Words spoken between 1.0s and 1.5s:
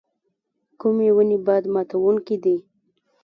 ونې